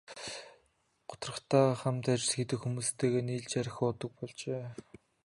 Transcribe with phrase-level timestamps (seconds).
[1.09, 4.63] Гутрахдаа хамт ажил хийдэг хүмүүстэйгээ нийлж архи уудаг болжээ.